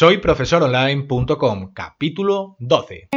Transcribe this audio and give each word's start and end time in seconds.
Soy 0.00 0.16
profesoronline.com, 0.16 1.74
capítulo 1.74 2.56
12. 2.58 3.10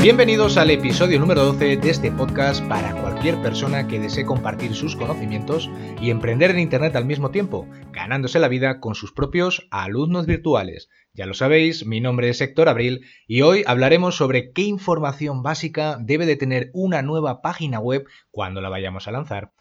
Bienvenidos 0.00 0.56
al 0.58 0.70
episodio 0.70 1.18
número 1.18 1.44
12 1.44 1.76
de 1.76 1.90
este 1.90 2.12
podcast 2.12 2.64
para 2.68 2.94
cualquier 3.02 3.42
persona 3.42 3.88
que 3.88 3.98
desee 3.98 4.24
compartir 4.24 4.76
sus 4.76 4.94
conocimientos 4.94 5.68
y 6.00 6.10
emprender 6.10 6.52
en 6.52 6.60
Internet 6.60 6.94
al 6.94 7.04
mismo 7.04 7.32
tiempo, 7.32 7.66
ganándose 7.90 8.38
la 8.38 8.46
vida 8.46 8.78
con 8.78 8.94
sus 8.94 9.12
propios 9.12 9.66
alumnos 9.72 10.26
virtuales. 10.26 10.88
Ya 11.14 11.26
lo 11.26 11.34
sabéis, 11.34 11.84
mi 11.84 12.00
nombre 12.00 12.28
es 12.28 12.40
Héctor 12.40 12.68
Abril 12.68 13.06
y 13.26 13.42
hoy 13.42 13.64
hablaremos 13.66 14.14
sobre 14.14 14.52
qué 14.52 14.62
información 14.62 15.42
básica 15.42 15.98
debe 16.00 16.26
de 16.26 16.36
tener 16.36 16.70
una 16.74 17.02
nueva 17.02 17.42
página 17.42 17.80
web 17.80 18.06
cuando 18.30 18.60
la 18.60 18.68
vayamos 18.68 19.08
a 19.08 19.12
lanzar. 19.12 19.52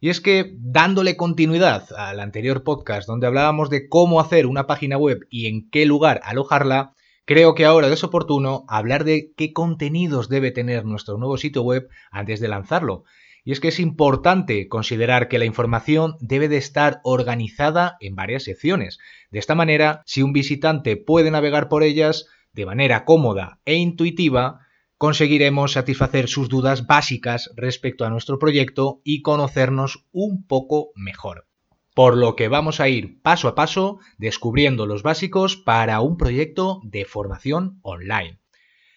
Y 0.00 0.08
es 0.08 0.22
que, 0.22 0.54
dándole 0.60 1.18
continuidad 1.18 1.92
al 1.94 2.20
anterior 2.20 2.64
podcast 2.64 3.06
donde 3.06 3.26
hablábamos 3.26 3.68
de 3.68 3.86
cómo 3.90 4.18
hacer 4.18 4.46
una 4.46 4.66
página 4.66 4.96
web 4.96 5.26
y 5.28 5.46
en 5.46 5.68
qué 5.68 5.84
lugar 5.84 6.22
alojarla, 6.24 6.94
creo 7.24 7.54
que 7.54 7.64
ahora 7.64 7.88
es 7.88 8.04
oportuno 8.04 8.64
hablar 8.68 9.04
de 9.04 9.32
qué 9.36 9.52
contenidos 9.52 10.28
debe 10.28 10.50
tener 10.50 10.84
nuestro 10.84 11.18
nuevo 11.18 11.36
sitio 11.36 11.62
web 11.62 11.88
antes 12.10 12.40
de 12.40 12.48
lanzarlo. 12.48 13.04
Y 13.44 13.52
es 13.52 13.60
que 13.60 13.68
es 13.68 13.78
importante 13.78 14.68
considerar 14.68 15.28
que 15.28 15.38
la 15.38 15.44
información 15.44 16.16
debe 16.20 16.48
de 16.48 16.56
estar 16.56 17.00
organizada 17.04 17.96
en 18.00 18.14
varias 18.14 18.44
secciones. 18.44 18.98
De 19.30 19.38
esta 19.38 19.54
manera, 19.54 20.02
si 20.06 20.22
un 20.22 20.32
visitante 20.32 20.96
puede 20.96 21.30
navegar 21.30 21.68
por 21.68 21.82
ellas 21.82 22.26
de 22.52 22.64
manera 22.64 23.04
cómoda 23.04 23.60
e 23.66 23.74
intuitiva, 23.74 24.60
conseguiremos 24.96 25.72
satisfacer 25.72 26.28
sus 26.28 26.48
dudas 26.48 26.86
básicas 26.86 27.50
respecto 27.56 28.06
a 28.06 28.10
nuestro 28.10 28.38
proyecto 28.38 29.02
y 29.04 29.20
conocernos 29.20 30.06
un 30.12 30.46
poco 30.46 30.92
mejor. 30.94 31.46
Por 31.94 32.16
lo 32.16 32.36
que 32.36 32.48
vamos 32.48 32.80
a 32.80 32.88
ir 32.88 33.22
paso 33.22 33.48
a 33.48 33.54
paso 33.54 33.98
descubriendo 34.18 34.84
los 34.86 35.02
básicos 35.02 35.56
para 35.56 36.00
un 36.00 36.16
proyecto 36.16 36.80
de 36.84 37.04
formación 37.04 37.78
online. 37.82 38.38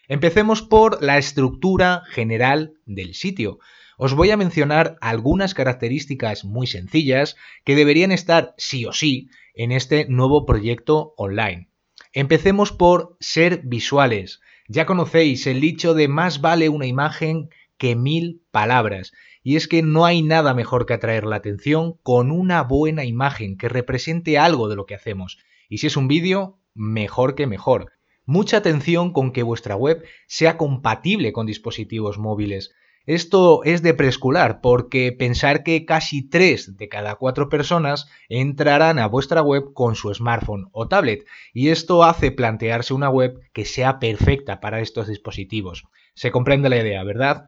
Empecemos 0.08 0.62
por 0.62 1.02
la 1.02 1.18
estructura 1.18 2.04
general 2.10 2.74
del 2.86 3.14
sitio 3.14 3.60
os 4.00 4.14
voy 4.14 4.30
a 4.30 4.38
mencionar 4.38 4.98
algunas 5.02 5.56
características 5.56 6.46
muy 6.46 6.68
sencillas 6.68 7.36
que 7.66 7.76
deberían 7.76 8.12
estar 8.12 8.54
sí 8.58 8.86
o 8.86 8.94
sí 8.94 9.30
en 9.56 9.72
este 9.72 10.06
nuevo 10.08 10.46
proyecto 10.46 11.16
online. 11.18 11.70
Empecemos 12.14 12.72
por 12.72 13.18
ser 13.20 13.62
visuales. 13.64 14.40
Ya 14.68 14.86
conocéis 14.86 15.48
el 15.48 15.62
dicho 15.62 15.96
de 15.96 16.08
más 16.08 16.42
vale 16.42 16.70
una 16.70 16.86
imagen 16.86 17.50
que 17.78 17.96
mil 17.96 18.44
palabras. 18.52 19.14
Y 19.44 19.56
es 19.56 19.68
que 19.68 19.82
no 19.82 20.06
hay 20.06 20.22
nada 20.22 20.54
mejor 20.54 20.86
que 20.86 20.94
atraer 20.94 21.26
la 21.26 21.38
atención 21.38 21.94
con 22.04 22.32
una 22.32 22.64
buena 22.64 23.06
imagen 23.06 23.58
que 23.58 23.70
represente 23.70 24.38
algo 24.38 24.68
de 24.68 24.76
lo 24.76 24.86
que 24.86 24.96
hacemos. 24.96 25.38
Y 25.70 25.78
si 25.78 25.88
es 25.88 25.98
un 25.98 26.08
vídeo, 26.08 26.60
mejor 26.74 27.36
que 27.36 27.48
mejor. 27.48 27.92
Mucha 28.26 28.58
atención 28.58 29.14
con 29.14 29.32
que 29.32 29.44
vuestra 29.44 29.76
web 29.76 30.04
sea 30.28 30.58
compatible 30.58 31.32
con 31.32 31.46
dispositivos 31.46 32.18
móviles. 32.18 32.74
Esto 33.06 33.64
es 33.64 33.82
de 33.84 33.94
preescolar 33.94 34.60
porque 34.60 35.14
pensar 35.14 35.64
que 35.64 35.86
casi 35.86 36.28
3 36.28 36.76
de 36.76 36.90
cada 36.90 37.16
4 37.16 37.48
personas 37.48 38.10
entrarán 38.28 39.00
a 39.00 39.08
vuestra 39.08 39.42
web 39.42 39.72
con 39.74 39.96
su 39.96 40.14
smartphone 40.14 40.68
o 40.74 40.90
tablet 40.90 41.26
y 41.54 41.70
esto 41.70 42.04
hace 42.04 42.32
plantearse 42.32 42.94
una 42.94 43.10
web 43.10 43.40
que 43.54 43.64
sea 43.64 44.00
perfecta 44.00 44.60
para 44.60 44.82
estos 44.82 45.08
dispositivos. 45.08 45.86
Se 46.16 46.32
comprende 46.32 46.68
la 46.68 46.82
idea, 46.82 47.02
¿verdad? 47.06 47.48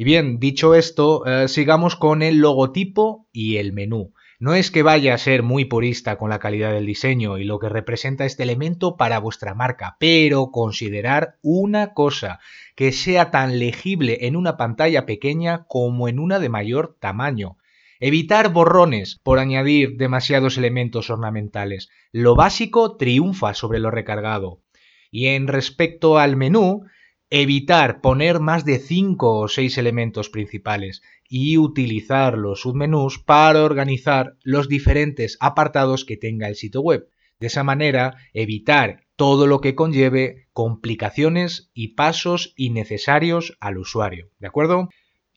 Y 0.00 0.04
bien, 0.04 0.38
dicho 0.38 0.76
esto, 0.76 1.26
eh, 1.26 1.48
sigamos 1.48 1.96
con 1.96 2.22
el 2.22 2.38
logotipo 2.38 3.26
y 3.32 3.56
el 3.56 3.72
menú. 3.72 4.14
No 4.38 4.54
es 4.54 4.70
que 4.70 4.84
vaya 4.84 5.12
a 5.12 5.18
ser 5.18 5.42
muy 5.42 5.64
purista 5.64 6.16
con 6.18 6.30
la 6.30 6.38
calidad 6.38 6.72
del 6.72 6.86
diseño 6.86 7.36
y 7.36 7.42
lo 7.42 7.58
que 7.58 7.68
representa 7.68 8.24
este 8.24 8.44
elemento 8.44 8.96
para 8.96 9.18
vuestra 9.18 9.54
marca, 9.54 9.96
pero 9.98 10.52
considerar 10.52 11.38
una 11.42 11.94
cosa, 11.94 12.38
que 12.76 12.92
sea 12.92 13.32
tan 13.32 13.58
legible 13.58 14.18
en 14.20 14.36
una 14.36 14.56
pantalla 14.56 15.04
pequeña 15.04 15.64
como 15.66 16.06
en 16.06 16.20
una 16.20 16.38
de 16.38 16.48
mayor 16.48 16.96
tamaño. 17.00 17.56
Evitar 17.98 18.52
borrones 18.52 19.18
por 19.24 19.40
añadir 19.40 19.96
demasiados 19.96 20.56
elementos 20.58 21.10
ornamentales. 21.10 21.88
Lo 22.12 22.36
básico 22.36 22.96
triunfa 22.96 23.52
sobre 23.52 23.80
lo 23.80 23.90
recargado. 23.90 24.62
Y 25.10 25.26
en 25.26 25.48
respecto 25.48 26.18
al 26.18 26.36
menú, 26.36 26.84
evitar 27.30 28.00
poner 28.00 28.40
más 28.40 28.64
de 28.64 28.78
5 28.78 29.40
o 29.40 29.48
6 29.48 29.78
elementos 29.78 30.30
principales 30.30 31.02
y 31.28 31.58
utilizar 31.58 32.38
los 32.38 32.62
submenús 32.62 33.18
para 33.18 33.64
organizar 33.64 34.36
los 34.42 34.68
diferentes 34.68 35.36
apartados 35.40 36.04
que 36.04 36.16
tenga 36.16 36.48
el 36.48 36.56
sitio 36.56 36.80
web. 36.80 37.08
De 37.38 37.48
esa 37.48 37.62
manera, 37.64 38.16
evitar 38.32 39.04
todo 39.14 39.46
lo 39.46 39.60
que 39.60 39.74
conlleve 39.74 40.48
complicaciones 40.52 41.70
y 41.74 41.94
pasos 41.94 42.54
innecesarios 42.56 43.56
al 43.60 43.78
usuario. 43.78 44.30
¿De 44.38 44.48
acuerdo? 44.48 44.88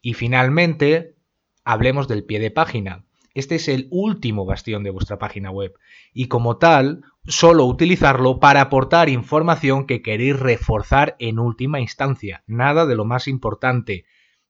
Y 0.01 0.13
finalmente, 0.13 1.15
hablemos 1.63 2.07
del 2.07 2.23
pie 2.23 2.39
de 2.39 2.51
página. 2.51 3.05
Este 3.33 3.55
es 3.55 3.67
el 3.67 3.87
último 3.91 4.45
bastión 4.45 4.83
de 4.83 4.89
vuestra 4.89 5.17
página 5.17 5.51
web. 5.51 5.73
Y 6.13 6.27
como 6.27 6.57
tal, 6.57 7.03
solo 7.25 7.65
utilizarlo 7.65 8.39
para 8.39 8.61
aportar 8.61 9.09
información 9.09 9.87
que 9.87 10.01
queréis 10.01 10.39
reforzar 10.39 11.15
en 11.19 11.39
última 11.39 11.79
instancia, 11.79 12.43
nada 12.47 12.85
de 12.85 12.95
lo 12.95 13.05
más 13.05 13.27
importante, 13.27 14.05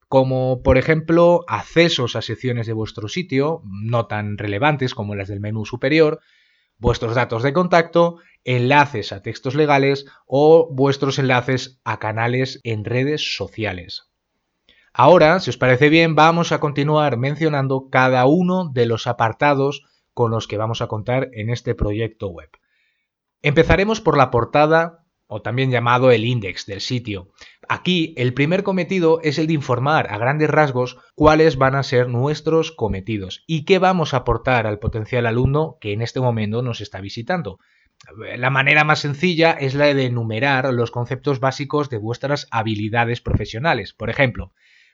como 0.08 0.62
por 0.62 0.78
ejemplo 0.78 1.46
accesos 1.48 2.16
a 2.16 2.22
secciones 2.22 2.68
de 2.68 2.74
vuestro 2.74 3.08
sitio, 3.08 3.62
no 3.66 4.08
tan 4.08 4.38
relevantes 4.38 4.94
como 4.94 5.16
las 5.16 5.30
del 5.30 5.40
menú 5.40 5.66
superior, 5.66 6.20
vuestros 6.78 7.16
datos 7.16 7.44
de 7.44 7.54
contacto, 7.54 8.18
enlaces 8.44 9.12
a 9.12 9.22
textos 9.22 9.56
legales 9.56 10.06
o 10.26 10.68
vuestros 10.74 11.20
enlaces 11.20 11.80
a 11.86 12.00
canales 12.00 12.60
en 12.64 12.84
redes 12.84 13.36
sociales. 13.36 14.11
Ahora, 14.94 15.40
si 15.40 15.50
os 15.50 15.58
parece 15.58 15.90
bien, 15.90 16.16
vamos 16.16 16.52
a 16.52 16.60
continuar 16.60 17.18
mencionando 17.18 17.90
cada 17.90 18.26
uno 18.26 18.70
de 18.70 18.86
los 18.86 19.08
apartados 19.08 19.86
con 20.14 20.32
los 20.32 20.48
que 20.48 20.58
vamos 20.58 20.82
a 20.82 20.88
contar 20.88 21.30
en 21.34 21.50
este 21.50 21.76
proyecto 21.76 22.28
web. 22.28 22.50
Empezaremos 23.42 24.02
por 24.02 24.18
la 24.18 24.30
portada 24.30 25.06
o 25.28 25.42
también 25.42 25.72
llamado 25.72 26.12
el 26.12 26.26
index 26.26 26.66
del 26.66 26.82
sitio. 26.82 27.30
Aquí 27.70 28.14
el 28.18 28.34
primer 28.34 28.64
cometido 28.64 29.22
es 29.24 29.40
el 29.40 29.48
de 29.48 29.54
informar 29.54 30.12
a 30.12 30.18
grandes 30.18 30.50
rasgos 30.50 30.98
cuáles 31.16 31.58
van 31.58 31.76
a 31.76 31.84
ser 31.84 32.10
nuestros 32.10 32.74
cometidos 32.74 33.46
y 33.48 33.64
qué 33.64 33.80
vamos 33.80 34.14
a 34.14 34.18
aportar 34.18 34.68
al 34.68 34.80
potencial 34.80 35.26
alumno 35.26 35.78
que 35.80 35.94
en 35.94 36.02
este 36.02 36.20
momento 36.20 36.62
nos 36.62 36.82
está 36.82 37.00
visitando. 37.00 37.60
La 38.36 38.50
manera 38.50 38.84
más 38.84 39.00
sencilla 39.00 39.54
es 39.54 39.74
la 39.74 39.94
de 39.94 40.06
enumerar 40.06 40.74
los 40.74 40.92
conceptos 40.92 41.40
básicos 41.40 41.90
de 41.90 41.98
vuestras 41.98 42.48
habilidades 42.52 43.22
profesionales. 43.22 43.94
Por 43.94 44.10
ejemplo, 44.10 44.52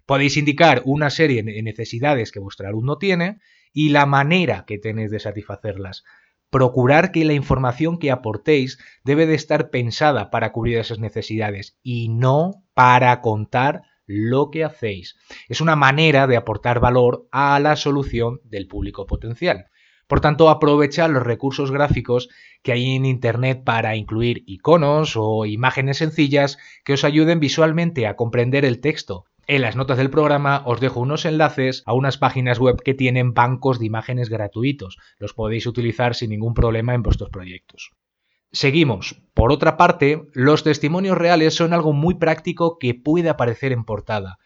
podéis 0.08 0.38
indicar 0.38 0.82
una 0.86 1.12
serie 1.12 1.44
de 1.44 1.62
necesidades 1.62 2.32
que 2.32 2.40
vuestro 2.40 2.68
alumno 2.68 2.98
tiene 2.98 3.38
y 3.72 3.90
la 3.90 4.08
manera 4.08 4.66
que 4.66 4.80
tenéis 4.80 5.12
de 5.12 5.20
satisfacerlas 5.20 6.04
procurar 6.50 7.12
que 7.12 7.26
la 7.26 7.34
información 7.34 8.00
que 8.00 8.12
aportéis 8.12 8.80
debe 9.04 9.26
de 9.26 9.36
estar 9.36 9.70
pensada 9.70 10.30
para 10.30 10.52
cubrir 10.52 10.78
esas 10.78 11.00
necesidades 11.00 11.78
y 11.84 12.10
no 12.10 12.64
para 12.74 13.22
contar 13.22 13.84
lo 14.06 14.50
que 14.50 14.64
hacéis. 14.64 15.18
Es 15.50 15.60
una 15.60 15.76
manera 15.76 16.28
de 16.28 16.38
aportar 16.38 16.80
valor 16.80 17.28
a 17.32 17.60
la 17.60 17.76
solución 17.76 18.40
del 18.46 18.68
público 18.68 19.06
potencial. 19.06 19.66
Por 20.08 20.22
tanto, 20.22 20.50
aprovecha 20.50 21.10
los 21.10 21.24
recursos 21.24 21.70
gráficos 21.70 22.30
que 22.64 22.72
hay 22.72 22.96
en 22.96 23.06
Internet 23.06 23.64
para 23.66 23.98
incluir 23.98 24.44
iconos 24.48 25.16
o 25.18 25.46
imágenes 25.46 25.98
sencillas 25.98 26.58
que 26.86 26.94
os 26.94 27.04
ayuden 27.04 27.42
visualmente 27.42 28.08
a 28.08 28.16
comprender 28.16 28.64
el 28.64 28.80
texto 28.80 29.26
en 29.48 29.62
las 29.62 29.78
notas 29.78 29.98
del 29.98 30.10
programa 30.10 30.62
os 30.66 30.82
dejo 30.82 31.00
unos 31.00 31.26
enlaces 31.26 31.82
a 31.86 31.94
unas 31.94 32.18
páginas 32.18 32.60
web 32.60 32.82
que 32.84 32.94
tienen 32.94 33.34
bancos 33.34 33.80
de 33.80 33.86
imágenes 33.86 34.30
gratuitos. 34.30 34.98
Los 35.20 35.34
podéis 35.34 35.66
utilizar 35.66 36.16
sin 36.16 36.32
ningún 36.32 36.54
problema 36.54 36.94
en 36.94 37.02
vuestros 37.02 37.30
proyectos. 37.30 37.92
Seguimos. 38.52 39.22
Por 39.34 39.52
otra 39.52 39.78
parte, 39.78 40.28
los 40.34 40.64
testimonios 40.64 41.18
reales 41.18 41.54
son 41.54 41.74
algo 41.74 41.94
muy 41.94 42.16
práctico 42.16 42.78
que 42.78 42.94
puede 42.94 43.30
aparecer 43.30 43.72
en 43.72 43.86
portada. 43.86 44.38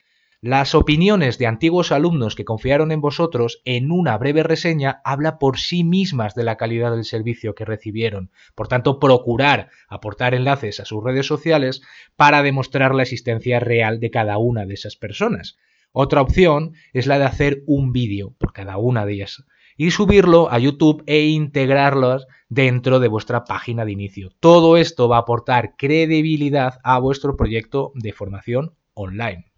Las 0.44 0.74
opiniones 0.74 1.38
de 1.38 1.46
antiguos 1.46 1.92
alumnos 1.92 2.34
que 2.34 2.46
confiaron 2.46 2.92
en 2.92 3.00
vosotros 3.00 3.62
en 3.64 3.92
una 3.92 4.18
breve 4.18 4.42
reseña 4.42 5.00
habla 5.06 5.38
por 5.38 5.60
sí 5.60 5.84
mismas 5.84 6.34
de 6.34 6.44
la 6.44 6.58
calidad 6.58 6.90
del 6.90 7.06
servicio 7.06 7.54
que 7.54 7.64
recibieron. 7.64 8.32
Por 8.56 8.68
tanto, 8.68 9.00
procurar 9.00 9.70
aportar 9.88 10.34
enlaces 10.34 10.80
a 10.80 10.86
sus 10.86 11.04
redes 11.04 11.28
sociales 11.28 11.84
para 12.16 12.42
demostrar 12.42 12.96
la 12.96 13.04
existencia 13.04 13.60
real 13.60 14.00
de 14.00 14.10
cada 14.10 14.40
una 14.40 14.66
de 14.66 14.74
esas 14.74 14.96
personas. 14.96 15.60
Otra 15.92 16.22
opción 16.22 16.74
es 16.92 17.06
la 17.06 17.20
de 17.20 17.26
hacer 17.26 17.62
un 17.68 17.92
vídeo 17.92 18.34
por 18.40 18.52
cada 18.52 18.80
una 18.80 19.06
de 19.06 19.14
ellas 19.14 19.46
y 19.78 19.92
subirlo 19.92 20.52
a 20.52 20.58
YouTube 20.58 21.04
e 21.06 21.28
integrarlos 21.28 22.26
dentro 22.50 23.00
de 23.00 23.10
vuestra 23.10 23.44
página 23.44 23.86
de 23.86 23.92
inicio. 23.92 24.32
Todo 24.40 24.78
esto 24.78 25.08
va 25.08 25.18
a 25.18 25.20
aportar 25.20 25.76
credibilidad 25.78 26.80
a 26.84 26.98
vuestro 26.98 27.38
proyecto 27.38 27.92
de 27.94 28.12
formación 28.12 28.74
online. 28.96 29.51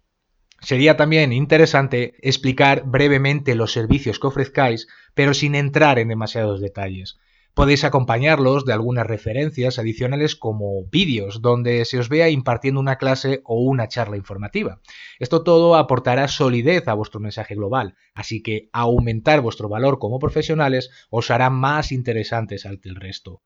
Sería 0.64 0.96
también 0.96 1.32
interesante 1.32 2.14
explicar 2.22 2.84
brevemente 2.86 3.54
los 3.54 3.72
servicios 3.72 4.18
que 4.18 4.28
ofrezcáis, 4.28 4.88
pero 5.14 5.34
sin 5.34 5.54
entrar 5.54 5.98
en 5.98 6.08
demasiados 6.08 6.60
detalles. 6.60 7.18
Podéis 7.52 7.84
acompañarlos 7.84 8.64
de 8.64 8.72
algunas 8.72 9.06
referencias 9.06 9.78
adicionales 9.78 10.34
como 10.34 10.86
vídeos 10.90 11.42
donde 11.42 11.84
se 11.84 11.98
os 11.98 12.08
vea 12.08 12.30
impartiendo 12.30 12.80
una 12.80 12.96
clase 12.96 13.42
o 13.44 13.60
una 13.60 13.86
charla 13.88 14.16
informativa. 14.16 14.80
Esto 15.20 15.44
todo 15.44 15.76
aportará 15.76 16.26
solidez 16.28 16.88
a 16.88 16.94
vuestro 16.94 17.20
mensaje 17.20 17.54
global, 17.54 17.94
así 18.14 18.42
que 18.42 18.70
aumentar 18.72 19.42
vuestro 19.42 19.68
valor 19.68 19.98
como 19.98 20.18
profesionales 20.18 20.90
os 21.10 21.30
hará 21.30 21.50
más 21.50 21.92
interesantes 21.92 22.66
al 22.66 22.80
que 22.80 22.88
el 22.88 22.96
resto. 22.96 23.42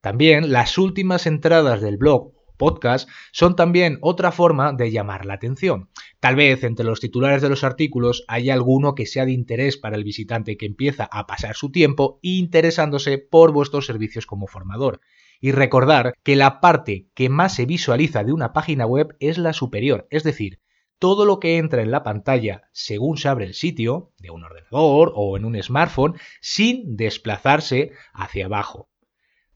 También 0.00 0.50
las 0.52 0.78
últimas 0.78 1.26
entradas 1.26 1.82
del 1.82 1.98
blog 1.98 2.32
podcast 2.62 3.08
son 3.32 3.56
también 3.56 3.98
otra 4.02 4.30
forma 4.30 4.72
de 4.72 4.92
llamar 4.92 5.26
la 5.26 5.34
atención. 5.34 5.88
Tal 6.20 6.36
vez 6.36 6.62
entre 6.62 6.86
los 6.86 7.00
titulares 7.00 7.42
de 7.42 7.48
los 7.48 7.64
artículos 7.64 8.24
haya 8.28 8.54
alguno 8.54 8.94
que 8.94 9.04
sea 9.04 9.24
de 9.24 9.32
interés 9.32 9.76
para 9.76 9.96
el 9.96 10.04
visitante 10.04 10.56
que 10.56 10.66
empieza 10.66 11.08
a 11.10 11.26
pasar 11.26 11.56
su 11.56 11.72
tiempo 11.72 12.20
interesándose 12.22 13.18
por 13.18 13.50
vuestros 13.50 13.86
servicios 13.86 14.26
como 14.26 14.46
formador. 14.46 15.00
Y 15.40 15.50
recordar 15.50 16.14
que 16.22 16.36
la 16.36 16.60
parte 16.60 17.08
que 17.14 17.28
más 17.28 17.56
se 17.56 17.66
visualiza 17.66 18.22
de 18.22 18.32
una 18.32 18.52
página 18.52 18.86
web 18.86 19.16
es 19.18 19.38
la 19.38 19.52
superior, 19.52 20.06
es 20.10 20.22
decir, 20.22 20.60
todo 21.00 21.24
lo 21.24 21.40
que 21.40 21.56
entra 21.56 21.82
en 21.82 21.90
la 21.90 22.04
pantalla 22.04 22.68
según 22.70 23.16
se 23.16 23.26
abre 23.26 23.46
el 23.46 23.54
sitio, 23.54 24.12
de 24.20 24.30
un 24.30 24.44
ordenador 24.44 25.10
o 25.16 25.36
en 25.36 25.44
un 25.44 25.60
smartphone, 25.60 26.14
sin 26.40 26.96
desplazarse 26.96 27.90
hacia 28.14 28.46
abajo. 28.46 28.91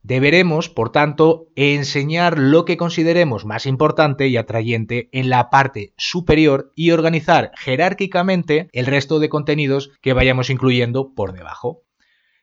Deberemos, 0.07 0.69
por 0.69 0.93
tanto, 0.93 1.49
enseñar 1.57 2.39
lo 2.39 2.63
que 2.63 2.77
consideremos 2.77 3.43
más 3.43 3.65
importante 3.65 4.29
y 4.29 4.37
atrayente 4.37 5.09
en 5.11 5.29
la 5.29 5.49
parte 5.49 5.93
superior 5.97 6.71
y 6.77 6.91
organizar 6.91 7.51
jerárquicamente 7.57 8.69
el 8.71 8.85
resto 8.85 9.19
de 9.19 9.27
contenidos 9.27 9.91
que 10.01 10.13
vayamos 10.13 10.49
incluyendo 10.49 11.13
por 11.13 11.33
debajo. 11.33 11.83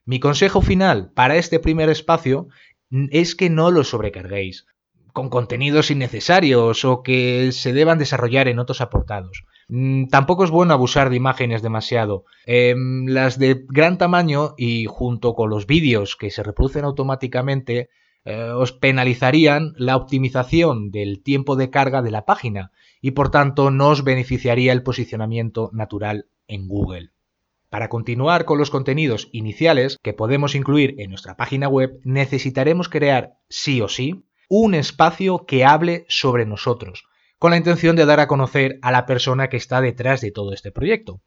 Mi 0.04 0.20
consejo 0.20 0.60
final 0.60 1.10
para 1.14 1.36
este 1.36 1.58
primer 1.58 1.88
espacio 1.88 2.48
es 2.90 3.34
que 3.34 3.48
no 3.48 3.70
lo 3.70 3.82
sobrecarguéis 3.82 4.66
con 5.14 5.30
contenidos 5.30 5.90
innecesarios 5.90 6.84
o 6.84 7.02
que 7.02 7.50
se 7.52 7.72
deban 7.72 7.98
desarrollar 7.98 8.46
en 8.48 8.58
otros 8.58 8.82
apartados. 8.82 9.44
Mm, 9.68 10.06
tampoco 10.08 10.44
es 10.44 10.50
bueno 10.50 10.74
abusar 10.74 11.10
de 11.10 11.16
imágenes 11.16 11.62
demasiado. 11.62 12.24
Em, 12.46 13.06
las 13.06 13.38
de 13.38 13.64
gran 13.68 13.98
tamaño 13.98 14.54
y 14.56 14.86
junto 14.86 15.34
con 15.34 15.50
los 15.50 15.66
vídeos 15.66 16.16
que 16.16 16.30
se 16.30 16.42
reproducen 16.42 16.84
automáticamente 16.84 17.88
eh, 18.24 18.50
os 18.50 18.72
penalizarían 18.72 19.74
la 19.76 19.96
optimización 19.96 20.90
del 20.90 21.22
tiempo 21.22 21.56
de 21.56 21.70
carga 21.70 22.00
de 22.00 22.10
la 22.10 22.24
página 22.24 22.72
y 23.02 23.10
por 23.10 23.30
tanto 23.30 23.70
no 23.70 23.88
os 23.88 24.02
beneficiaría 24.02 24.72
el 24.72 24.82
posicionamiento 24.82 25.70
natural 25.74 26.26
en 26.48 26.68
Google. 26.68 27.10
Para 27.68 27.88
continuar 27.88 28.44
con 28.44 28.56
los 28.58 28.70
contenidos 28.70 29.28
iniciales 29.32 29.98
que 30.00 30.14
podemos 30.14 30.54
incluir 30.54 30.94
en 30.98 31.10
nuestra 31.10 31.36
página 31.36 31.68
web, 31.68 32.00
necesitaremos 32.04 32.88
crear 32.88 33.34
sí 33.48 33.80
o 33.82 33.88
sí 33.88 34.24
un 34.48 34.74
espacio 34.74 35.44
que 35.44 35.64
hable 35.64 36.06
sobre 36.08 36.46
nosotros, 36.46 37.04
con 37.44 37.50
la 37.50 37.58
intención 37.58 37.94
de 37.94 38.06
dar 38.06 38.20
a 38.20 38.26
conocer 38.26 38.78
a 38.80 38.90
la 38.90 39.04
persona 39.04 39.50
que 39.50 39.58
está 39.58 39.82
detrás 39.82 40.22
de 40.22 40.30
todo 40.30 40.54
este 40.54 40.72
proyecto. 40.72 41.20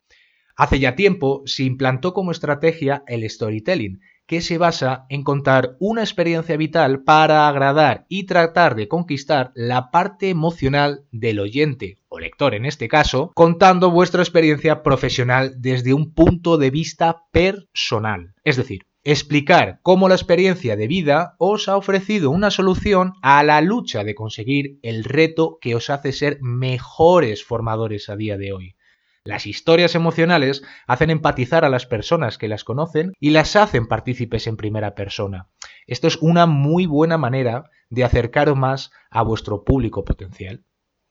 Hace 0.55 0.79
ya 0.79 0.95
tiempo 0.95 1.43
se 1.45 1.61
implantó 1.61 2.15
como 2.15 2.31
estrategia 2.31 3.03
el 3.05 3.29
storytelling, 3.29 3.99
que 4.25 4.41
se 4.41 4.57
basa 4.57 5.05
en 5.09 5.23
contar 5.23 5.75
una 5.79 6.01
experiencia 6.01 6.57
vital 6.57 7.03
para 7.03 7.47
agradar 7.47 8.07
y 8.09 8.25
tratar 8.25 8.73
de 8.73 8.87
conquistar 8.87 9.51
la 9.53 9.91
parte 9.91 10.29
emocional 10.29 11.05
del 11.11 11.39
oyente 11.39 11.99
o 12.09 12.17
lector 12.17 12.55
en 12.55 12.65
este 12.65 12.87
caso, 12.87 13.31
contando 13.35 13.91
vuestra 13.91 14.23
experiencia 14.23 14.81
profesional 14.81 15.53
desde 15.59 15.93
un 15.93 16.15
punto 16.15 16.57
de 16.57 16.71
vista 16.71 17.25
personal. 17.31 18.33
Es 18.43 18.57
decir, 18.57 18.86
explicar 19.09 19.80
cómo 19.83 20.09
la 20.09 20.15
experiencia 20.15 20.75
de 20.75 20.86
vida 20.86 21.36
os 21.38 21.69
ha 21.69 21.77
ofrecido 21.77 22.30
una 22.30 22.51
solución 22.51 23.13
a 23.21 23.42
la 23.42 23.62
lucha 23.62 24.04
de 24.04 24.15
conseguir 24.15 24.80
el 24.83 25.06
reto 25.06 25.59
que 25.62 25.75
os 25.75 25.89
hace 25.89 26.12
ser 26.12 26.39
mejores 26.42 27.45
formadores 27.45 28.09
a 28.09 28.18
día 28.18 28.38
de 28.38 28.51
hoy. 28.51 28.75
Las 29.24 29.48
historias 29.48 29.95
emocionales 29.95 30.62
hacen 30.88 31.09
empatizar 31.09 31.63
a 31.63 31.69
las 31.69 31.86
personas 31.86 32.38
que 32.38 32.50
las 32.50 32.65
conocen 32.65 33.13
y 33.18 33.30
las 33.30 33.56
hacen 33.56 33.88
partícipes 33.88 34.45
en 34.45 34.57
primera 34.57 34.94
persona. 34.94 35.48
Esto 35.86 36.07
es 36.07 36.18
una 36.18 36.45
muy 36.45 36.86
buena 36.86 37.18
manera 37.18 37.69
de 37.89 38.04
acercaros 38.04 38.57
más 38.57 38.92
a 39.09 39.24
vuestro 39.24 39.63
público 39.63 40.04
potencial. 40.04 40.65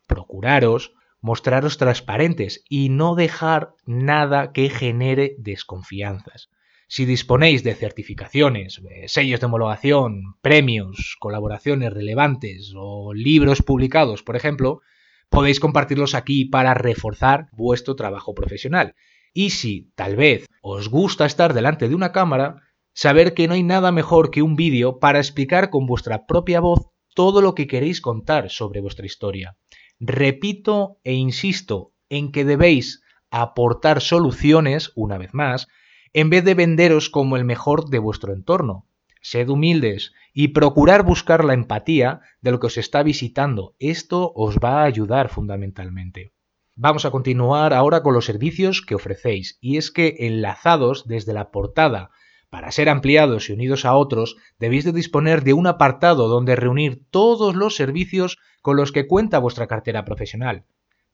Procuraros 0.07 0.93
mostraros 1.23 1.79
transparentes 1.79 2.63
y 2.69 2.91
no 2.91 3.15
dejar 3.15 3.73
nada 3.87 4.53
que 4.53 4.69
genere 4.69 5.35
desconfianzas. 5.39 6.51
Si 6.89 7.05
disponéis 7.05 7.65
de 7.65 7.75
certificaciones, 7.75 8.81
sellos 9.07 9.41
de 9.41 9.47
homologación, 9.47 10.37
premios, 10.41 11.17
colaboraciones 11.19 11.93
relevantes 11.93 12.73
o 12.77 13.13
libros 13.13 13.63
publicados, 13.63 14.23
por 14.23 14.37
ejemplo, 14.37 14.81
podéis 15.29 15.59
compartirlos 15.59 16.15
aquí 16.15 16.45
para 16.45 16.75
reforzar 16.75 17.49
vuestro 17.53 17.97
trabajo 17.97 18.35
profesional. 18.35 18.95
Y 19.35 19.51
si 19.51 19.91
tal 19.97 20.17
vez 20.17 20.47
os 20.63 20.89
gusta 20.89 21.27
estar 21.27 21.55
delante 21.55 21.89
de 21.89 21.95
una 21.95 22.13
cámara, 22.13 22.63
saber 22.95 23.35
que 23.35 23.49
no 23.49 23.55
hay 23.55 23.65
nada 23.65 23.91
mejor 23.91 24.31
que 24.31 24.43
un 24.43 24.55
vídeo 24.55 24.99
para 25.01 25.19
explicar 25.19 25.71
con 25.71 25.87
vuestra 25.87 26.25
propia 26.27 26.61
voz 26.61 26.87
todo 27.15 27.43
lo 27.43 27.55
que 27.55 27.67
queréis 27.67 28.01
contar 28.01 28.49
sobre 28.51 28.81
vuestra 28.81 29.07
historia. 29.07 29.57
Repito 29.99 30.99
e 31.03 31.15
insisto 31.15 31.93
en 32.09 32.31
que 32.31 32.45
debéis 32.45 33.03
aportar 33.31 34.01
soluciones, 34.01 34.93
una 34.95 35.19
vez 35.19 35.35
más, 35.35 35.67
en 36.13 36.31
vez 36.31 36.45
de 36.45 36.55
venderos 36.55 37.11
como 37.11 37.37
el 37.37 37.45
mejor 37.45 37.89
de 37.91 37.99
vuestro 37.99 38.33
entorno. 38.33 38.87
Sed 39.21 39.49
humildes 39.49 40.13
y 40.33 40.49
procurar 40.49 41.03
buscar 41.03 41.45
la 41.45 41.55
empatía 41.55 42.21
de 42.41 42.51
lo 42.53 42.61
que 42.61 42.69
os 42.69 42.79
está 42.79 43.03
visitando. 43.03 43.75
Esto 43.79 44.33
os 44.35 44.59
va 44.59 44.83
a 44.83 44.85
ayudar 44.85 45.29
fundamentalmente. 45.29 46.33
Vamos 46.75 47.05
a 47.05 47.11
continuar 47.11 47.73
ahora 47.73 48.03
con 48.03 48.15
los 48.15 48.27
servicios 48.27 48.83
que 48.83 48.95
ofrecéis, 48.95 49.59
y 49.61 49.79
es 49.79 49.91
que 49.91 50.17
enlazados 50.21 51.07
desde 51.07 51.33
la 51.33 51.51
portada 51.51 52.11
para 52.51 52.71
ser 52.71 52.89
ampliados 52.89 53.49
y 53.49 53.53
unidos 53.53 53.85
a 53.85 53.95
otros, 53.95 54.37
debéis 54.59 54.85
de 54.85 54.93
disponer 54.93 55.43
de 55.43 55.53
un 55.53 55.67
apartado 55.67 56.29
donde 56.29 56.55
reunir 56.55 57.03
todos 57.11 57.57
los 57.57 57.75
servicios 57.75 58.39
con 58.63 58.77
los 58.77 58.93
que 58.93 59.07
cuenta 59.07 59.39
vuestra 59.39 59.67
cartera 59.67 60.05
profesional. 60.05 60.65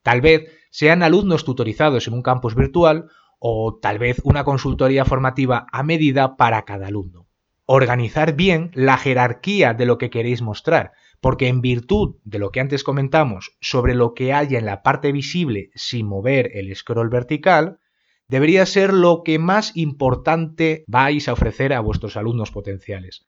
Tal 0.03 0.21
vez 0.21 0.51
sean 0.71 1.03
alumnos 1.03 1.45
tutorizados 1.45 2.07
en 2.09 2.15
un 2.15 2.23
campus 2.23 2.55
virtual 2.55 3.09
o 3.45 3.77
tal 3.83 3.99
vez 3.99 4.21
una 4.23 4.45
consultoría 4.45 5.05
formativa 5.05 5.67
a 5.73 5.83
medida 5.83 6.37
para 6.37 6.63
cada 6.63 6.87
alumno. 6.87 7.27
Organizar 7.67 8.37
bien 8.37 8.71
la 8.73 8.97
jerarquía 8.97 9.75
de 9.75 9.85
lo 9.85 9.99
que 9.99 10.11
queréis 10.11 10.43
mostrar, 10.43 10.93
porque 11.21 11.49
en 11.49 11.61
virtud 11.61 12.15
de 12.23 12.39
lo 12.39 12.53
que 12.53 12.61
antes 12.61 12.85
comentamos 12.85 13.57
sobre 13.61 13.97
lo 13.97 14.15
que 14.15 14.33
haya 14.33 14.61
en 14.61 14.65
la 14.65 14.85
parte 14.85 15.11
visible 15.11 15.71
sin 15.75 16.07
mover 16.07 16.57
el 16.57 16.75
scroll 16.77 17.09
vertical, 17.09 17.81
debería 18.29 18.65
ser 18.65 18.93
lo 18.93 19.23
que 19.25 19.41
más 19.41 19.77
importante 19.77 20.85
vais 20.87 21.29
a 21.29 21.33
ofrecer 21.33 21.73
a 21.73 21.81
vuestros 21.81 22.17
alumnos 22.17 22.53
potenciales. 22.53 23.27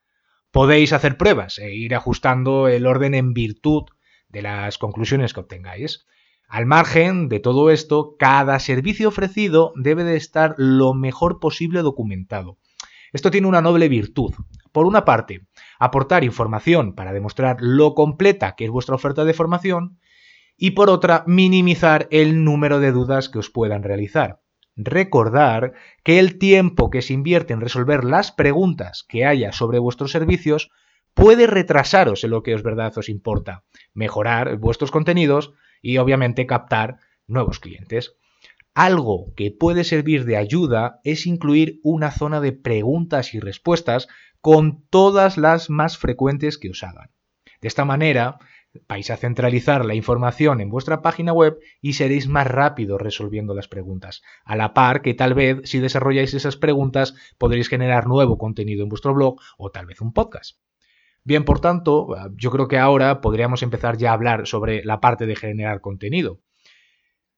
Podéis 0.53 0.93
hacer 0.93 1.17
pruebas 1.17 1.59
e 1.59 1.75
ir 1.75 1.93
ajustando 1.97 2.69
el 2.69 2.87
orden 2.87 3.15
en 3.15 3.35
virtud 3.35 3.83
de 4.29 4.43
las 4.43 4.79
conclusiones 4.79 5.35
que 5.35 5.41
obtengáis. 5.41 6.07
Al 6.55 6.67
margen 6.67 7.29
de 7.29 7.41
todo 7.41 7.69
esto, 7.69 8.15
cada 8.17 8.61
servicio 8.61 9.09
ofrecido 9.09 9.73
debe 9.75 10.05
de 10.05 10.15
estar 10.15 10.55
lo 10.57 10.95
mejor 10.95 11.41
posible 11.41 11.83
documentado. 11.83 12.59
Esto 13.13 13.33
tiene 13.33 13.49
una 13.49 13.61
noble 13.61 13.89
virtud. 13.89 14.35
Por 14.71 14.87
una 14.87 15.05
parte, 15.05 15.49
aportar 15.81 16.23
información 16.23 16.95
para 16.95 17.13
demostrar 17.13 17.57
lo 17.59 17.95
completa 17.95 18.55
que 18.55 18.67
es 18.67 18.71
vuestra 18.71 18.95
oferta 18.95 19.25
de 19.25 19.35
formación 19.35 19.99
y 20.57 20.71
por 20.71 20.91
otra, 20.91 21.25
minimizar 21.27 22.07
el 22.13 22.45
número 22.45 22.79
de 22.79 22.93
dudas 22.93 23.29
que 23.29 23.41
os 23.41 23.51
puedan 23.51 23.83
realizar. 23.83 24.39
Recordar 24.77 25.73
que 26.05 26.21
el 26.21 26.39
tiempo 26.39 26.89
que 26.89 27.03
se 27.03 27.15
invierte 27.15 27.53
en 27.53 27.63
resolver 27.63 28.05
las 28.05 28.31
preguntas 28.31 29.05
que 29.09 29.27
haya 29.27 29.51
sobre 29.51 29.81
vuestros 29.81 30.13
servicios 30.13 30.71
puede 31.15 31.49
retrasaros 31.49 32.23
en 32.23 32.31
lo 32.31 32.45
que 32.45 32.55
os 32.55 32.63
verdad 32.63 32.97
os 32.97 33.09
importa, 33.09 33.65
mejorar 33.93 34.57
vuestros 34.59 34.93
contenidos 34.93 35.53
y 35.85 35.99
obviamente 35.99 36.47
captar 36.47 36.97
nuevos 37.29 37.61
clientes. 37.61 38.17
Algo 38.75 39.33
que 39.37 39.53
puede 39.53 39.85
servir 39.85 40.25
de 40.25 40.37
ayuda 40.37 41.01
es 41.05 41.27
incluir 41.27 41.79
una 41.85 42.11
zona 42.11 42.41
de 42.41 42.53
preguntas 42.53 43.35
y 43.35 43.39
respuestas 43.39 44.09
con 44.41 44.83
todas 44.89 45.39
las 45.39 45.71
más 45.71 45.97
frecuentes 45.97 46.59
que 46.59 46.71
os 46.71 46.83
hagan. 46.83 47.11
De 47.61 47.69
esta 47.69 47.85
manera, 47.85 48.39
vais 48.89 49.11
a 49.11 49.17
centralizar 49.17 49.85
la 49.85 49.95
información 49.95 50.61
en 50.61 50.71
vuestra 50.71 51.03
página 51.03 51.33
web 51.33 51.59
y 51.81 51.93
seréis 51.93 52.29
más 52.29 52.47
rápido 52.47 52.99
resolviendo 52.99 53.55
las 53.55 53.69
preguntas. 53.69 54.23
A 54.45 54.57
la 54.57 54.75
par 54.75 55.03
que 55.03 55.15
tal 55.15 55.35
vez 55.35 55.61
si 55.65 55.79
desarrolláis 55.79 56.35
esas 56.35 56.57
preguntas 56.57 57.15
podréis 57.39 57.69
generar 57.69 58.07
nuevo 58.07 58.39
contenido 58.39 58.83
en 58.83 58.89
vuestro 58.89 59.15
blog 59.15 59.37
o 59.57 59.71
tal 59.71 59.87
vez 59.87 60.01
un 60.01 60.13
podcast. 60.13 60.59
Bien, 61.25 61.45
por 61.45 61.61
tanto, 61.61 62.09
yo 62.37 62.51
creo 62.51 62.69
que 62.69 62.79
ahora 62.79 63.23
podríamos 63.23 63.63
empezar 63.63 63.97
ya 63.97 64.11
a 64.11 64.15
hablar 64.15 64.47
sobre 64.47 64.85
la 64.85 65.01
parte 65.01 65.25
de 65.25 65.37
generar 65.37 65.81
contenido. 65.81 66.41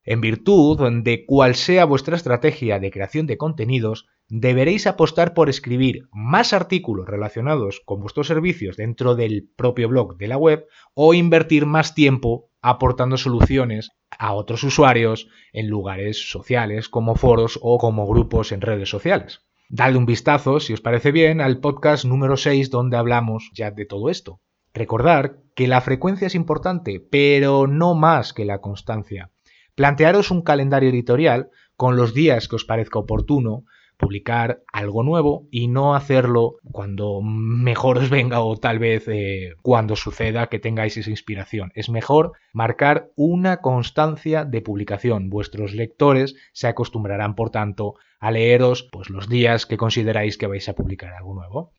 En 0.02 0.20
virtud 0.20 1.02
de 1.02 1.24
cual 1.24 1.54
sea 1.54 1.84
vuestra 1.84 2.16
estrategia 2.16 2.80
de 2.80 2.90
creación 2.90 3.26
de 3.26 3.38
contenidos, 3.38 4.06
deberéis 4.28 4.88
apostar 4.88 5.34
por 5.34 5.48
escribir 5.48 6.08
más 6.12 6.52
artículos 6.52 7.06
relacionados 7.06 7.80
con 7.84 8.00
vuestros 8.00 8.26
servicios 8.26 8.76
dentro 8.76 9.14
del 9.14 9.48
propio 9.56 9.88
blog 9.88 10.16
de 10.16 10.28
la 10.28 10.36
web 10.36 10.66
o 10.94 11.14
invertir 11.14 11.64
más 11.64 11.94
tiempo 11.94 12.50
aportando 12.62 13.16
soluciones 13.16 13.90
a 14.10 14.32
otros 14.32 14.64
usuarios 14.64 15.28
en 15.52 15.68
lugares 15.68 16.28
sociales 16.28 16.88
como 16.88 17.14
foros 17.14 17.58
o 17.62 17.78
como 17.78 18.06
grupos 18.06 18.50
en 18.50 18.60
redes 18.62 18.88
sociales. 18.88 19.45
Dadle 19.68 19.99
un 19.99 20.06
vistazo, 20.06 20.61
si 20.61 20.73
os 20.73 20.80
parece 20.80 21.11
bien, 21.11 21.40
al 21.40 21.58
podcast 21.58 22.04
número 22.04 22.37
6 22.37 22.70
donde 22.70 22.96
hablamos 22.96 23.50
ya 23.52 23.73
de 23.73 23.85
todo 23.85 24.11
esto. 24.11 24.40
Recordar 24.73 25.38
que 25.56 25.66
la 25.66 25.80
frecuencia 25.80 26.28
es 26.28 26.37
importante, 26.37 27.00
pero 27.00 27.66
no 27.66 27.94
más 27.94 28.32
que 28.32 28.44
la 28.44 28.61
constancia. 28.61 29.32
Plantearos 29.75 30.30
un 30.30 30.42
calendario 30.42 30.90
editorial 30.90 31.50
con 31.75 31.96
los 31.96 32.14
días 32.14 32.46
que 32.46 32.56
os 32.56 32.64
parezca 32.64 33.00
oportuno, 33.00 33.64
publicar 33.96 34.62
algo 34.72 35.02
nuevo 35.02 35.46
y 35.50 35.68
no 35.68 35.94
hacerlo 35.94 36.56
cuando 36.70 37.20
mejor 37.22 37.98
os 37.98 38.10
venga 38.10 38.40
o 38.40 38.56
tal 38.56 38.78
vez 38.78 39.08
eh, 39.08 39.54
cuando 39.62 39.96
suceda 39.96 40.48
que 40.48 40.58
tengáis 40.58 40.96
esa 40.96 41.10
inspiración. 41.10 41.72
Es 41.74 41.88
mejor 41.88 42.32
marcar 42.52 43.08
una 43.16 43.58
constancia 43.58 44.44
de 44.44 44.60
publicación. 44.60 45.30
Vuestros 45.30 45.74
lectores 45.74 46.34
se 46.52 46.68
acostumbrarán, 46.68 47.34
por 47.34 47.50
tanto, 47.50 47.94
a 48.20 48.30
leeros 48.30 48.88
pues, 48.92 49.10
los 49.10 49.28
días 49.28 49.66
que 49.66 49.76
consideráis 49.76 50.36
que 50.36 50.46
vais 50.46 50.68
a 50.68 50.74
publicar 50.74 51.14
algo 51.14 51.34
nuevo. 51.34 51.72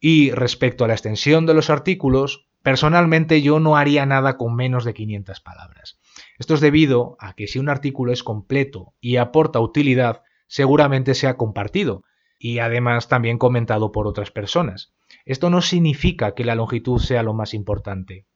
Y 0.00 0.32
respecto 0.32 0.84
a 0.84 0.88
la 0.88 0.94
extensión 0.94 1.46
de 1.46 1.54
los 1.54 1.70
artículos, 1.70 2.48
personalmente 2.62 3.42
yo 3.42 3.60
no 3.60 3.76
haría 3.76 4.06
nada 4.06 4.36
con 4.36 4.56
menos 4.56 4.84
de 4.84 4.94
500 4.94 5.40
palabras. 5.40 6.00
Esto 6.38 6.54
es 6.54 6.60
debido 6.60 7.16
a 7.20 7.34
que 7.34 7.46
si 7.46 7.58
un 7.58 7.68
artículo 7.68 8.12
es 8.12 8.22
completo 8.22 8.94
y 9.00 9.16
aporta 9.16 9.60
utilidad, 9.60 10.22
seguramente 10.52 11.14
sea 11.14 11.38
compartido 11.38 12.04
y 12.38 12.58
además 12.58 13.08
también 13.08 13.38
comentado 13.38 13.90
por 13.90 14.06
otras 14.06 14.30
personas. 14.30 14.92
Esto 15.24 15.48
no 15.48 15.62
significa 15.62 16.34
que 16.34 16.44
la 16.44 16.54
longitud 16.54 16.98
sea 16.98 17.22
lo 17.22 17.32
más 17.32 17.54
importante. 17.54 18.26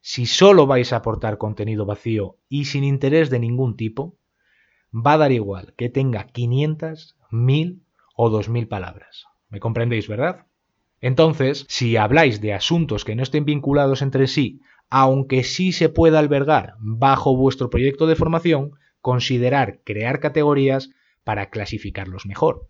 Si 0.00 0.24
solo 0.24 0.66
vais 0.66 0.94
a 0.94 0.96
aportar 0.96 1.36
contenido 1.36 1.84
vacío 1.84 2.38
y 2.48 2.64
sin 2.64 2.82
interés 2.82 3.28
de 3.28 3.40
ningún 3.40 3.76
tipo, 3.76 4.16
va 4.90 5.12
a 5.12 5.18
dar 5.18 5.32
igual 5.32 5.74
que 5.76 5.90
tenga 5.90 6.24
500, 6.28 7.18
1000 7.30 7.82
o 8.16 8.30
2000 8.30 8.68
palabras. 8.68 9.26
¿Me 9.50 9.60
comprendéis, 9.60 10.08
verdad? 10.08 10.46
Entonces, 11.02 11.66
si 11.68 11.98
habláis 11.98 12.40
de 12.40 12.54
asuntos 12.54 13.04
que 13.04 13.14
no 13.14 13.22
estén 13.22 13.44
vinculados 13.44 14.00
entre 14.00 14.28
sí, 14.28 14.62
aunque 14.88 15.44
sí 15.44 15.72
se 15.72 15.90
pueda 15.90 16.20
albergar 16.20 16.72
bajo 16.78 17.36
vuestro 17.36 17.68
proyecto 17.68 18.06
de 18.06 18.16
formación, 18.16 18.72
considerar 19.02 19.80
crear 19.84 20.20
categorías 20.20 20.88
para 21.26 21.50
clasificarlos 21.50 22.24
mejor. 22.24 22.68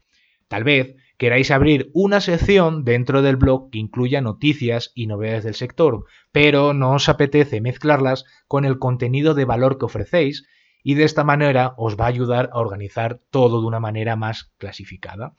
Tal 0.48 0.64
vez 0.64 0.96
queráis 1.18 1.50
abrir 1.50 1.90
una 1.92 2.22
sección 2.22 2.84
dentro 2.84 3.20
del 3.20 3.36
blog 3.36 3.68
que 3.70 3.78
incluya 3.78 4.22
noticias 4.22 4.92
y 4.94 5.08
novedades 5.08 5.44
del 5.44 5.54
sector, 5.54 6.06
pero 6.32 6.72
no 6.72 6.92
os 6.92 7.10
apetece 7.10 7.60
mezclarlas 7.60 8.24
con 8.48 8.64
el 8.64 8.78
contenido 8.78 9.34
de 9.34 9.44
valor 9.44 9.76
que 9.76 9.84
ofrecéis 9.84 10.46
y 10.82 10.94
de 10.94 11.04
esta 11.04 11.22
manera 11.22 11.74
os 11.76 11.98
va 11.98 12.06
a 12.06 12.08
ayudar 12.08 12.48
a 12.52 12.58
organizar 12.58 13.20
todo 13.30 13.60
de 13.60 13.66
una 13.66 13.80
manera 13.80 14.16
más 14.16 14.54
clasificada. 14.56 15.34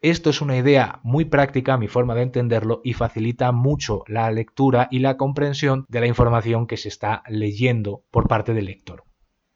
Esto 0.00 0.30
es 0.30 0.40
una 0.40 0.56
idea 0.56 1.00
muy 1.02 1.26
práctica, 1.26 1.76
mi 1.76 1.88
forma 1.88 2.14
de 2.14 2.22
entenderlo, 2.22 2.80
y 2.84 2.94
facilita 2.94 3.52
mucho 3.52 4.02
la 4.06 4.30
lectura 4.30 4.88
y 4.90 5.00
la 5.00 5.18
comprensión 5.18 5.84
de 5.88 6.00
la 6.00 6.06
información 6.06 6.66
que 6.66 6.78
se 6.78 6.88
está 6.88 7.22
leyendo 7.28 8.04
por 8.10 8.28
parte 8.28 8.54
del 8.54 8.64
lector. 8.64 9.04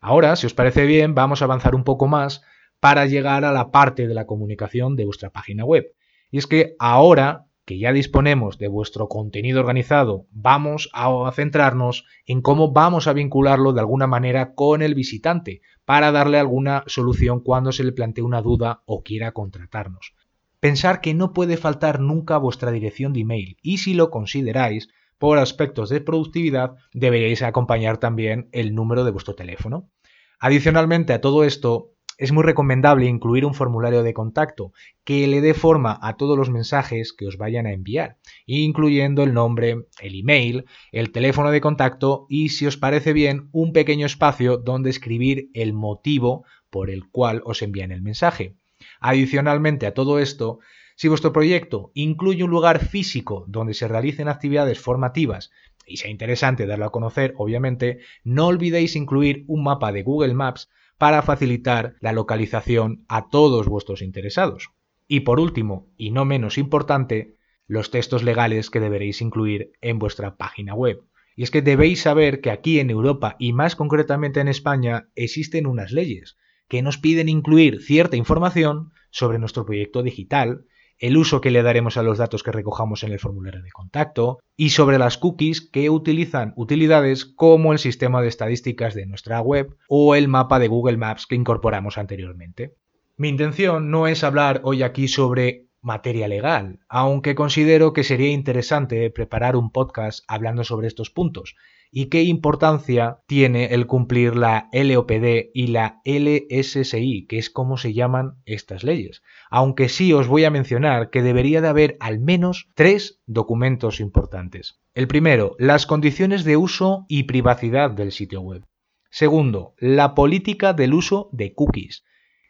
Ahora, 0.01 0.37
si 0.37 0.47
os 0.47 0.55
parece 0.55 0.85
bien, 0.85 1.15
vamos 1.15 1.41
a 1.41 1.47
avanzar 1.47 1.75
un 1.75 1.85
poco 1.85 2.09
más 2.09 2.43
para 2.87 3.07
llegar 3.07 3.45
a 3.45 3.51
la 3.51 3.73
parte 3.73 4.07
de 4.07 4.15
la 4.15 4.27
comunicación 4.27 4.95
de 4.95 5.07
vuestra 5.07 5.31
página 5.31 5.65
web. 5.65 5.93
Y 6.31 6.39
es 6.39 6.47
que 6.47 6.77
ahora 6.79 7.47
que 7.65 7.81
ya 7.81 7.93
disponemos 7.93 8.59
de 8.59 8.69
vuestro 8.69 9.09
contenido 9.09 9.59
organizado, 9.59 10.29
vamos 10.31 10.89
a 10.93 11.29
centrarnos 11.35 12.05
en 12.27 12.43
cómo 12.43 12.71
vamos 12.71 13.09
a 13.09 13.13
vincularlo 13.13 13.73
de 13.73 13.81
alguna 13.81 14.07
manera 14.07 14.55
con 14.55 14.83
el 14.83 14.95
visitante 14.95 15.63
para 15.85 16.13
darle 16.13 16.39
alguna 16.39 16.85
solución 16.87 17.41
cuando 17.41 17.73
se 17.73 17.83
le 17.83 17.91
plantee 17.91 18.23
una 18.23 18.41
duda 18.41 18.85
o 18.87 19.03
quiera 19.03 19.33
contratarnos. 19.33 20.15
Pensar 20.61 21.01
que 21.01 21.13
no 21.13 21.33
puede 21.33 21.57
faltar 21.57 21.99
nunca 21.99 22.39
vuestra 22.39 22.71
dirección 22.71 23.13
de 23.13 23.23
email 23.23 23.57
y 23.63 23.79
si 23.79 23.95
lo 23.95 24.11
consideráis, 24.11 24.91
por 25.19 25.39
aspectos 25.39 25.89
de 25.91 26.01
productividad, 26.01 26.77
deberíais 26.95 27.43
acompañar 27.43 27.99
también 27.99 28.49
el 28.53 28.77
número 28.77 29.03
de 29.03 29.11
vuestro 29.11 29.35
teléfono. 29.35 29.91
Adicionalmente 30.39 31.15
a 31.15 31.21
todo 31.21 31.43
esto, 31.43 31.96
es 32.19 32.33
muy 32.33 32.43
recomendable 32.43 33.07
incluir 33.07 33.45
un 33.45 33.55
formulario 33.55 34.03
de 34.03 34.15
contacto 34.15 34.73
que 35.05 35.27
le 35.27 35.41
dé 35.41 35.55
forma 35.55 35.99
a 36.01 36.17
todos 36.17 36.37
los 36.37 36.51
mensajes 36.51 37.13
que 37.13 37.27
os 37.27 37.37
vayan 37.37 37.67
a 37.67 37.73
enviar, 37.73 38.17
incluyendo 38.47 39.23
el 39.23 39.35
nombre, 39.35 39.87
el 40.01 40.21
email, 40.21 40.65
el 40.93 41.13
teléfono 41.13 41.51
de 41.51 41.61
contacto 41.61 42.27
y, 42.29 42.49
si 42.51 42.67
os 42.67 42.77
parece 42.77 43.13
bien, 43.13 43.49
un 43.53 43.73
pequeño 43.73 44.07
espacio 44.07 44.57
donde 44.57 44.91
escribir 44.91 45.51
el 45.55 45.73
motivo 45.73 46.45
por 46.71 46.91
el 46.91 47.09
cual 47.09 47.43
os 47.45 47.63
envían 47.63 47.93
el 47.93 48.03
mensaje. 48.03 48.55
Adicionalmente 49.01 49.87
a 49.87 49.95
todo 49.95 50.19
esto, 50.19 50.59
si 50.97 51.09
vuestro 51.09 51.33
proyecto 51.33 51.91
incluye 51.93 52.43
un 52.43 52.51
lugar 52.51 52.79
físico 52.79 53.45
donde 53.49 53.75
se 53.75 53.89
realicen 53.89 54.29
actividades 54.29 54.81
formativas 54.81 55.51
y 55.87 55.99
sea 55.99 56.11
interesante 56.11 56.67
darlo 56.67 56.87
a 56.87 56.93
conocer, 56.93 57.35
obviamente, 57.37 58.01
no 58.25 58.47
olvidéis 58.47 58.97
incluir 58.97 59.45
un 59.47 59.63
mapa 59.63 59.93
de 59.93 60.03
Google 60.03 60.35
Maps 60.35 60.69
para 60.99 61.23
facilitar 61.23 61.95
la 62.01 62.13
localización 62.13 63.05
a 63.09 63.29
todos 63.29 63.69
vuestros 63.69 64.03
interesados. 64.03 64.71
Y 65.09 65.21
por 65.21 65.41
último, 65.41 65.89
y 65.97 66.11
no 66.11 66.25
menos 66.25 66.59
importante, 66.59 67.37
los 67.69 67.91
textos 67.91 68.23
legales 68.23 68.71
que 68.71 68.81
deberéis 68.81 69.21
incluir 69.21 69.73
en 69.81 69.99
vuestra 69.99 70.37
página 70.37 70.75
web. 70.75 71.03
Y 71.37 71.43
es 71.43 71.51
que 71.51 71.63
debéis 71.63 72.01
saber 72.01 72.41
que 72.41 72.51
aquí 72.51 72.81
en 72.81 72.91
Europa 72.91 73.37
y 73.39 73.53
más 73.53 73.77
concretamente 73.77 74.41
en 74.41 74.49
España 74.49 75.09
existen 75.15 75.67
unas 75.67 75.93
leyes 75.93 76.37
que 76.69 76.83
nos 76.83 76.99
piden 76.99 77.29
incluir 77.29 77.83
cierta 77.83 78.17
información 78.17 78.93
sobre 79.11 79.39
nuestro 79.39 79.65
proyecto 79.65 80.03
digital 80.03 80.65
el 80.99 81.17
uso 81.17 81.41
que 81.41 81.51
le 81.51 81.63
daremos 81.63 81.97
a 81.97 82.03
los 82.03 82.19
datos 82.19 82.43
que 82.43 82.53
recojamos 82.53 83.03
en 83.03 83.13
el 83.13 83.19
formulario 83.19 83.63
de 83.63 83.71
contacto 83.71 84.39
y 84.57 84.71
sobre 84.71 84.99
las 84.99 85.19
cookies 85.19 85.61
que 85.61 85.91
utilizan 85.91 86.53
utilidades 86.57 87.25
como 87.25 87.73
el 87.73 87.79
sistema 87.79 88.23
de 88.23 88.29
estadísticas 88.29 88.95
de 88.95 89.07
nuestra 89.07 89.41
web 89.41 89.77
o 89.89 90.15
el 90.15 90.29
mapa 90.29 90.59
de 90.59 90.69
Google 90.69 90.97
Maps 90.97 91.27
que 91.27 91.35
incorporamos 91.35 91.99
anteriormente. 91.99 92.75
Mi 93.17 93.29
intención 93.29 93.91
no 93.91 94.07
es 94.07 94.25
hablar 94.25 94.61
hoy 94.65 94.83
aquí 94.83 95.09
sobre 95.09 95.67
materia 95.81 96.27
legal, 96.27 96.81
aunque 96.89 97.35
considero 97.35 97.93
que 97.93 98.03
sería 98.03 98.31
interesante 98.31 99.09
preparar 99.11 99.57
un 99.57 99.71
podcast 99.71 100.25
hablando 100.27 100.65
sobre 100.65 100.89
estos 100.89 101.11
puntos, 101.11 101.55
y 101.91 102.07
qué 102.07 102.23
importancia 102.23 103.19
tiene 103.27 103.67
el 103.67 103.87
cumplir 103.87 104.37
la 104.37 104.69
LOPD 104.73 105.51
y 105.55 105.69
la 105.69 106.01
LSSI, 106.05 107.27
que 107.27 107.39
es 107.39 107.51
como 107.51 107.77
se 107.77 107.93
llaman 107.93 108.35
estas 108.45 108.85
leyes. 108.85 109.23
Aunque 109.51 109.89
sí 109.89 110.13
os 110.13 110.29
voy 110.29 110.45
a 110.45 110.51
mencionar 110.51 111.11
que 111.11 111.23
debería 111.23 111.61
de 111.61 111.69
haber 111.69 111.97
al 112.01 112.19
menos 112.19 112.69
tres 112.75 113.21
documentos 113.27 114.01
importantes. 114.01 114.79
El 114.95 115.09
primero, 115.09 115.57
las 115.59 115.87
condiciones 115.87 116.45
de 116.45 116.57
uso 116.57 117.05
y 117.09 117.25
privacidad 117.25 117.91
del 117.91 118.13
sitio 118.13 118.41
web. 118.41 118.65
Segundo, 119.11 119.75
la 119.79 120.15
política 120.15 120.73
del 120.73 120.95
uso 120.95 121.29
de 121.33 121.55
cookies. 121.55 122.05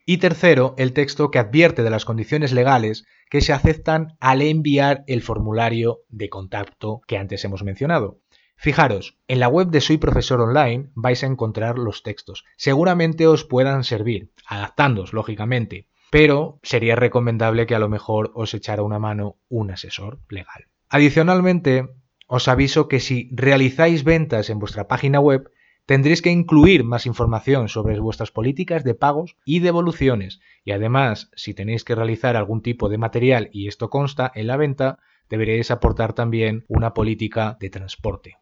Y 0.05 0.19
tercero, 0.19 0.75
el 0.79 0.93
texto 0.93 1.33
que 1.33 1.41
advierte 1.41 1.83
de 1.83 1.91
las 1.91 2.05
condiciones 2.05 2.53
legales 2.53 3.05
que 3.29 3.41
se 3.41 3.53
aceptan 3.53 4.17
al 4.21 4.41
enviar 4.41 5.03
el 5.09 5.23
formulario 5.23 6.03
de 6.09 6.29
contacto 6.29 7.01
que 7.09 7.19
antes 7.19 7.45
hemos 7.45 7.65
mencionado. 7.65 8.21
Fijaros, 8.57 9.19
en 9.29 9.39
la 9.39 9.49
web 9.49 9.69
de 9.69 9.81
Soy 9.81 9.99
Profesor 9.99 10.41
Online 10.41 10.91
vais 10.95 11.23
a 11.23 11.27
encontrar 11.27 11.79
los 11.79 12.03
textos. 12.03 12.45
Seguramente 12.57 13.27
os 13.27 13.45
puedan 13.45 13.85
servir, 13.85 14.33
adaptándoos, 14.47 15.13
lógicamente, 15.13 15.89
pero 16.11 16.59
sería 16.63 16.97
recomendable 16.97 17.67
que 17.67 17.75
a 17.75 17.79
lo 17.79 17.89
mejor 17.89 18.33
os 18.35 18.55
echara 18.55 18.83
una 18.83 18.99
mano 18.99 19.37
un 19.49 19.71
asesor 19.71 20.21
legal. 20.31 20.67
Adicionalmente, 20.89 21.91
os 22.27 22.49
aviso 22.49 22.89
que 22.89 22.99
si 22.99 23.29
realizáis 23.33 24.05
ventas 24.05 24.51
en 24.51 24.59
vuestra 24.59 24.89
página 24.89 25.21
web, 25.21 25.51
tendréis 25.85 26.23
que 26.23 26.31
incluir 26.31 26.83
más 26.83 27.07
información 27.07 27.69
sobre 27.69 28.01
vuestras 28.01 28.33
políticas 28.33 28.83
de 28.83 28.95
pagos 28.95 29.37
y 29.45 29.61
devoluciones. 29.61 30.41
Y 30.65 30.73
además, 30.73 31.31
si 31.37 31.55
tenéis 31.55 31.85
que 31.85 31.95
realizar 31.95 32.37
algún 32.37 32.63
tipo 32.63 32.89
de 32.89 32.99
material 32.99 33.49
y 33.53 33.69
esto 33.69 33.91
consta 33.91 34.33
en 34.35 34.49
la 34.49 34.57
venta, 34.57 34.99
deberéis 35.29 35.71
aportar 35.71 36.15
también 36.15 36.65
una 36.69 36.95
política 36.95 37.57
de 37.61 37.71
transporte. 37.71 38.39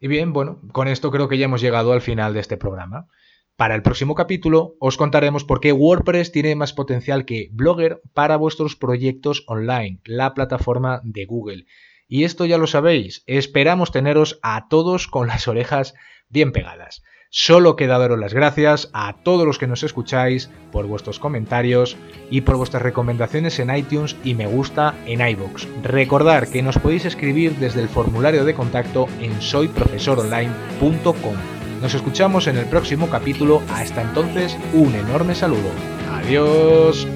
Y 0.00 0.08
bien, 0.08 0.32
bueno, 0.32 0.60
con 0.72 0.88
esto 0.88 1.10
creo 1.10 1.28
que 1.28 1.38
ya 1.38 1.46
hemos 1.46 1.60
llegado 1.60 1.92
al 1.92 2.00
final 2.00 2.34
de 2.34 2.40
este 2.40 2.56
programa. 2.56 3.08
Para 3.56 3.74
el 3.74 3.82
próximo 3.82 4.14
capítulo 4.14 4.76
os 4.78 4.96
contaremos 4.96 5.42
por 5.42 5.58
qué 5.58 5.72
WordPress 5.72 6.30
tiene 6.30 6.54
más 6.54 6.72
potencial 6.72 7.24
que 7.24 7.48
Blogger 7.50 8.00
para 8.14 8.36
vuestros 8.36 8.76
proyectos 8.76 9.42
online, 9.48 9.98
la 10.04 10.32
plataforma 10.34 11.00
de 11.02 11.26
Google. 11.26 11.66
Y 12.06 12.22
esto 12.22 12.46
ya 12.46 12.56
lo 12.56 12.68
sabéis, 12.68 13.24
esperamos 13.26 13.90
teneros 13.90 14.38
a 14.42 14.68
todos 14.68 15.08
con 15.08 15.26
las 15.26 15.48
orejas 15.48 15.94
bien 16.28 16.52
pegadas. 16.52 17.02
Solo 17.30 17.76
queda 17.76 17.98
daros 17.98 18.18
las 18.18 18.32
gracias 18.32 18.88
a 18.94 19.14
todos 19.22 19.46
los 19.46 19.58
que 19.58 19.66
nos 19.66 19.82
escucháis 19.82 20.48
por 20.72 20.86
vuestros 20.86 21.18
comentarios 21.18 21.98
y 22.30 22.40
por 22.40 22.56
vuestras 22.56 22.82
recomendaciones 22.82 23.58
en 23.58 23.74
iTunes 23.76 24.16
y 24.24 24.34
me 24.34 24.46
gusta 24.46 24.94
en 25.04 25.20
iBox. 25.20 25.68
Recordar 25.82 26.48
que 26.48 26.62
nos 26.62 26.78
podéis 26.78 27.04
escribir 27.04 27.56
desde 27.56 27.82
el 27.82 27.88
formulario 27.88 28.46
de 28.46 28.54
contacto 28.54 29.08
en 29.20 29.42
soyprofesoronline.com. 29.42 31.34
Nos 31.82 31.94
escuchamos 31.94 32.46
en 32.46 32.56
el 32.56 32.64
próximo 32.66 33.10
capítulo. 33.10 33.62
Hasta 33.70 34.02
entonces, 34.02 34.56
un 34.72 34.94
enorme 34.94 35.34
saludo. 35.34 35.70
Adiós. 36.10 37.06